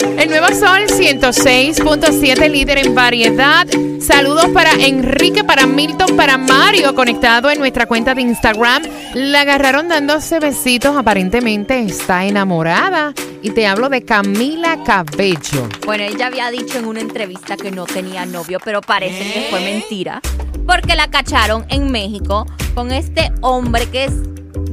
[0.00, 3.66] El Nuevo Sol 106.7 líder en variedad.
[4.00, 8.82] Saludos para Enrique, para Milton, para Mario, conectado en nuestra cuenta de Instagram.
[9.14, 13.12] La agarraron dándose besitos, aparentemente está enamorada.
[13.42, 15.68] Y te hablo de Camila Cabello.
[15.86, 19.60] Bueno, ella había dicho en una entrevista que no tenía novio, pero parece que fue
[19.60, 20.20] mentira.
[20.66, 24.12] Porque la cacharon en México con este hombre que es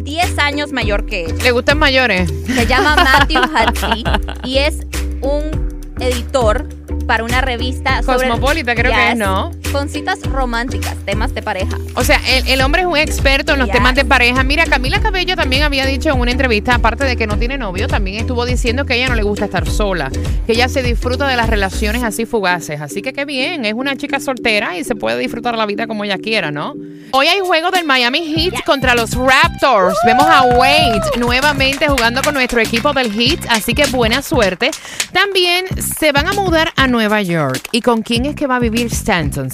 [0.04, 1.44] 10 años mayor que ella.
[1.44, 2.32] ¿Le gustan mayores?
[2.46, 4.04] Se llama Matthew Hussey
[4.44, 4.80] y es
[5.26, 6.68] un editor
[7.08, 9.52] para una revista sobre Cosmopolita, creo que es, ¿no?
[9.76, 11.78] Con citas románticas, temas de pareja.
[11.96, 13.74] O sea, el, el hombre es un experto en los Yes.
[13.76, 14.42] temas de pareja.
[14.42, 17.90] Mira, Camila Cabello también había dicho en una entrevista, aparte de que no tiene novio,
[17.90, 20.10] también estuvo diciendo que a ella no le gusta estar sola,
[20.46, 22.80] que ella se disfruta de las relaciones así fugaces.
[22.80, 26.06] Así que qué bien, es una chica soltera y se puede disfrutar la vida como
[26.06, 26.74] ella quiera, ¿no?
[27.12, 29.96] Hoy hay juego del Miami Heat contra los Raptors.
[30.06, 34.72] Vemos a Wade nuevamente jugando con nuestro equipo del Heat, así que buena suerte.
[35.12, 37.62] También se van a mudar a Nueva York.
[37.72, 39.50] ¿Y con quién es que va a vivir Stanton,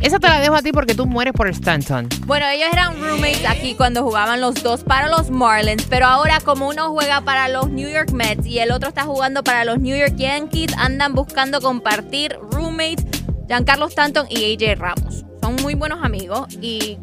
[0.00, 2.08] Esa te la dejo a ti porque tú mueres por Stanton.
[2.26, 6.68] Bueno, ellos eran roommates aquí cuando jugaban los dos para los Marlins, pero ahora como
[6.68, 9.96] uno juega para los New York Mets y el otro está jugando para los New
[9.96, 13.06] York Yankees, andan buscando compartir roommates
[13.48, 15.24] Giancarlo Stanton y AJ Ramos.
[15.40, 16.98] Son muy buenos amigos y...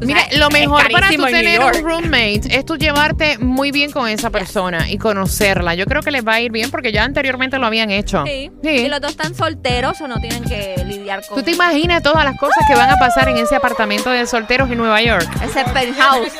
[0.00, 4.30] Mira, lo mejor para tú tener un roommate es tú llevarte muy bien con esa
[4.30, 5.74] persona y conocerla.
[5.74, 8.24] Yo creo que les va a ir bien porque ya anteriormente lo habían hecho.
[8.26, 8.50] Sí.
[8.62, 8.68] Sí.
[8.68, 12.24] Y los dos están solteros o no tienen que lidiar con ¿Tú te imaginas todas
[12.24, 15.28] las cosas que van a pasar en ese apartamento de solteros en Nueva York?
[15.42, 16.32] ese penthouse.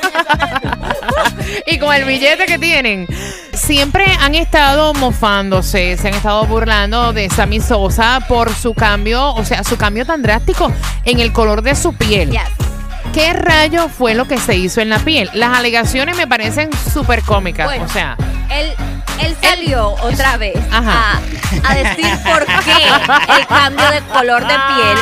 [1.67, 3.07] y con el billete que tienen.
[3.53, 9.45] Siempre han estado mofándose, se han estado burlando de Sammy Sosa por su cambio, o
[9.45, 10.73] sea, su cambio tan drástico
[11.05, 12.31] en el color de su piel.
[12.31, 12.70] Yes.
[13.13, 15.29] ¿Qué rayo fue lo que se hizo en la piel?
[15.35, 17.67] Las alegaciones me parecen súper cómicas.
[17.67, 17.85] Bueno.
[17.85, 18.17] o sea,
[18.51, 18.73] Él,
[19.21, 21.19] él salió otra vez Ajá.
[21.65, 24.99] a, a decir por qué el cambio de color de piel.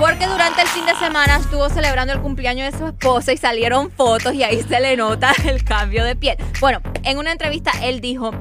[0.00, 3.90] Porque durante el fin de semana estuvo celebrando el cumpleaños de su esposa y salieron
[3.90, 6.36] fotos y ahí se le nota el cambio de piel.
[6.60, 8.32] Bueno, en una entrevista él dijo,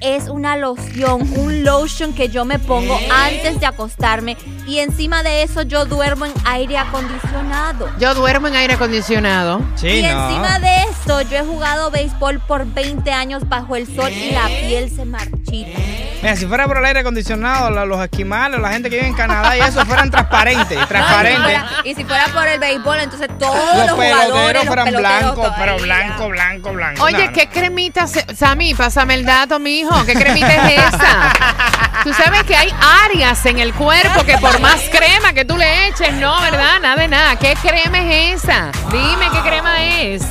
[0.00, 5.42] es una loción, un lotion que yo me pongo antes de acostarme y encima de
[5.42, 7.88] eso yo duermo en aire acondicionado.
[7.98, 9.60] yo duermo en aire acondicionado.
[9.76, 10.08] Sí, y no.
[10.08, 14.46] encima de eso, yo he jugado béisbol por 20 años bajo el sol y la
[14.46, 15.78] piel se marchita.
[16.22, 19.56] Mira, si fuera por el aire acondicionado, los esquimales, la gente que vive en Canadá
[19.56, 21.60] y eso fueran transparentes, transparentes.
[21.84, 25.20] Y si fuera por el béisbol, entonces todos los, Los jugadores, peloteros los fueran peloteros
[25.22, 27.02] blancos, pero blanco, blanco, blanco.
[27.04, 27.32] Oye, No, no.
[27.32, 28.06] ¿qué cremita?
[28.06, 30.04] Sammy, pásame el dato, mijo.
[30.04, 31.32] ¿Qué cremita es esa?
[32.04, 32.72] Tú sabes que hay
[33.04, 36.80] áreas en el cuerpo que por más crema que tú le eches, no, ¿verdad?
[36.80, 37.36] Nada de nada.
[37.36, 38.70] ¿Qué crema es esa?
[38.90, 40.22] Dime qué crema es.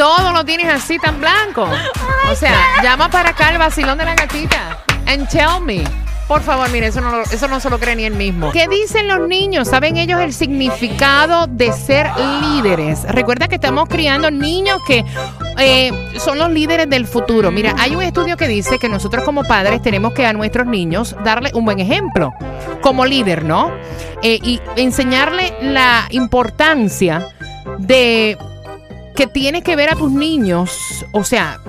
[0.00, 1.68] Todo lo tienes así tan blanco.
[2.30, 4.78] O sea, llama para acá el vacilón de la gatita.
[5.06, 5.84] And tell me.
[6.26, 8.50] Por favor, mire, eso no, lo- eso no se lo cree ni él mismo.
[8.50, 9.68] ¿Qué dicen los niños?
[9.68, 12.08] ¿Saben ellos el significado de ser
[12.40, 13.02] líderes?
[13.08, 15.04] Recuerda que estamos criando niños que
[15.58, 17.50] eh, son los líderes del futuro.
[17.50, 21.14] Mira, hay un estudio que dice que nosotros como padres tenemos que a nuestros niños
[21.24, 22.32] darle un buen ejemplo
[22.80, 23.70] como líder, ¿no?
[24.22, 27.28] Eh, y enseñarle la importancia
[27.78, 28.38] de
[29.20, 31.60] que tienes que ver a tus niños, o sea,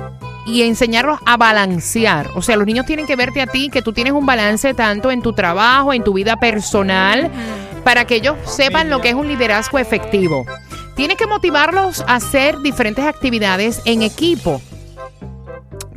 [0.47, 2.29] y enseñarlos a balancear.
[2.37, 5.11] O sea, los niños tienen que verte a ti, que tú tienes un balance tanto
[5.11, 7.29] en tu trabajo, en tu vida personal,
[7.83, 10.45] para que ellos sepan lo que es un liderazgo efectivo.
[10.95, 14.61] Tienes que motivarlos a hacer diferentes actividades en equipo.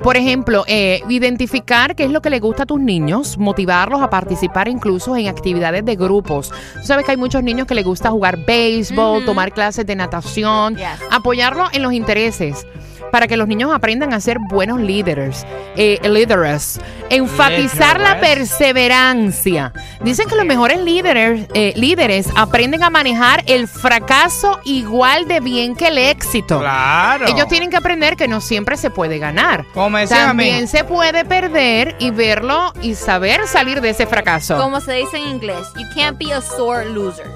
[0.05, 4.11] Por ejemplo, eh, identificar qué es lo que le gusta a tus niños, motivarlos a
[4.11, 6.51] participar incluso en actividades de grupos.
[6.75, 10.77] Tú sabes que hay muchos niños que les gusta jugar béisbol, tomar clases de natación,
[10.77, 10.87] Yes.
[11.11, 12.67] apoyarlo en los intereses
[13.15, 16.81] para que los niños aprendan a ser buenos líderes, eh, líderes.
[17.11, 19.73] Enfatizar la perseverancia.
[20.03, 25.77] Dicen que los mejores líderes, eh, líderes aprenden a manejar el fracaso igual de bien
[25.77, 26.59] que el éxito.
[26.59, 27.29] Claro.
[27.29, 29.65] Ellos tienen que aprender que no siempre se puede ganar.
[29.75, 30.47] Como me decían a mí.
[30.49, 34.59] También se puede perder y verlo y saber salir de ese fracaso.
[34.59, 37.31] Como se dice en inglés, you can't be a sore loser.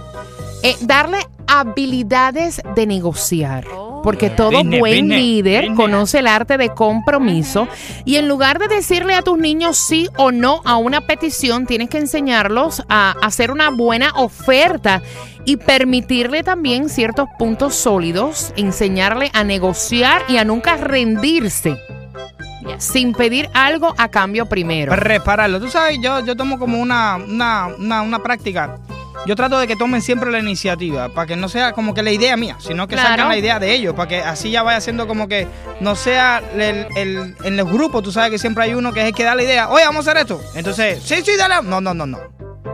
[0.64, 3.64] Eh, darle habilidades de negociar.
[3.68, 3.87] Oh.
[4.02, 7.68] Porque todo buen líder conoce el arte de compromiso
[8.04, 11.88] y en lugar de decirle a tus niños sí o no a una petición, tienes
[11.88, 15.02] que enseñarlos a hacer una buena oferta
[15.44, 21.78] y permitirle también ciertos puntos sólidos, enseñarle a negociar y a nunca rendirse.
[22.76, 24.94] sin pedir algo a cambio primero.
[24.94, 25.58] Repararlo.
[25.58, 28.78] Tú sabes, yo, yo tomo como una, una, una, una práctica.
[29.28, 32.10] Yo trato de que tomen siempre la iniciativa, para que no sea como que la
[32.10, 33.10] idea mía, sino que Claro.
[33.10, 35.46] saquen la idea de ellos, para que así ya vaya siendo como que
[35.80, 39.06] no sea el, el- en los grupos, tú sabes que siempre hay uno que es
[39.08, 40.40] el que da la idea, oye, vamos a hacer esto.
[40.54, 41.56] Entonces, sí, sí, dale.
[41.62, 42.18] No, no, no, no.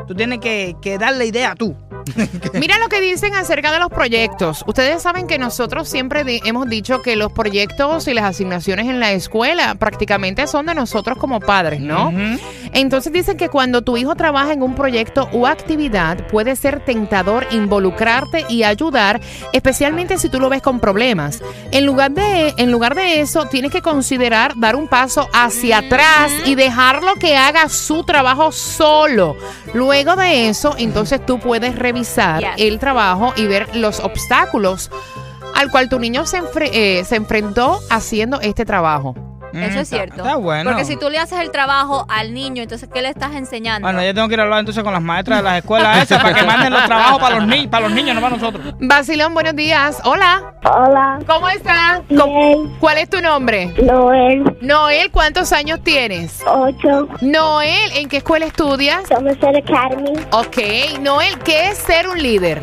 [0.06, 1.74] Tú tienes que, que dar la idea tú.
[2.52, 4.62] Mira lo que dicen acerca de los proyectos.
[4.66, 9.12] Ustedes saben que nosotros siempre hemos dicho que los proyectos y las asignaciones en la
[9.12, 12.08] escuela prácticamente son de nosotros como padres, ¿no?
[12.10, 12.38] Ujú.
[12.74, 17.46] Entonces dicen que cuando tu hijo trabaja en un proyecto o actividad puede ser tentador
[17.52, 19.20] involucrarte y ayudar,
[19.52, 21.40] especialmente si tú lo ves con problemas.
[21.70, 26.32] En lugar de en lugar de eso, tienes que considerar dar un paso hacia atrás
[26.44, 29.36] y dejarlo que haga su trabajo solo.
[29.72, 34.90] Luego de eso, entonces tú puedes revisar el trabajo y ver los obstáculos
[35.54, 39.14] al cual tu niño se, enfre- eh, se enfrentó haciendo este trabajo.
[39.54, 40.16] Mm, Eso es está- cierto.
[40.22, 40.70] Está bueno.
[40.70, 43.86] Porque si tú le haces el trabajo al niño, entonces, ¿qué le estás enseñando?
[43.86, 46.22] Bueno, yo tengo que ir a hablar entonces con las maestras de las escuelas esas
[46.22, 48.74] para que manden los trabajos para los, ni para los niños, no para nosotros.
[48.80, 49.98] Basilón, buenos días.
[50.04, 50.54] Hola.
[50.64, 52.00] Hola, ¿Cómo estás?
[52.08, 53.72] ¿Cómo- bien, ¿Cuál es tu nombre?
[53.82, 56.42] Noel, Noel, ¿cuántos años tienes?
[56.46, 59.06] 8, Noel, ¿en qué escuela estudias?
[59.08, 62.60] Somerset Academy, Ok, Noel, ¿qué es ser un líder?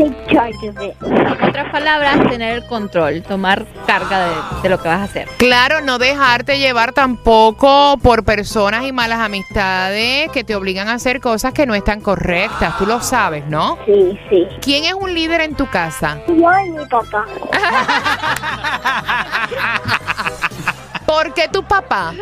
[0.00, 0.94] Take charge of it.
[1.02, 5.28] En otras palabras, tener el control, tomar carga de, de lo que vas a hacer.
[5.38, 11.20] Claro, no dejarte llevar tampoco por personas y malas amistades que te obligan a hacer
[11.20, 12.76] cosas que no están correctas.
[12.78, 13.78] Tú lo sabes, ¿no?
[13.86, 14.46] Sí, sí.
[14.60, 16.18] ¿Quién es un líder en tu casa?
[16.26, 17.26] Yo y mi papá.
[21.06, 22.12] ¿Por qué tu papá?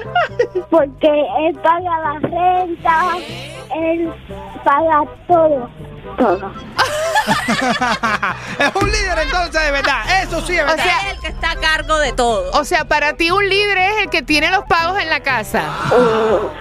[0.70, 1.08] Porque
[1.40, 3.00] él paga la renta,
[3.76, 4.10] él
[4.64, 5.68] paga todo,
[6.16, 6.52] todo.
[8.58, 10.22] es un líder entonces, de verdad.
[10.22, 10.84] Eso sí es verdad.
[10.84, 12.50] sea, Es el que está a cargo de todo.
[12.52, 15.64] O sea, para ti un líder es el que tiene los pagos en la casa.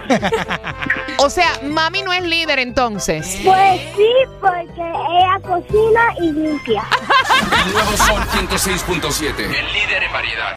[1.20, 3.40] O sea, mami no es líder entonces.
[3.44, 4.08] Pues sí,
[4.40, 6.84] porque ella cocina y limpia.
[7.72, 9.34] Nuevo Sol 106.7.
[9.40, 10.56] El líder en variedad.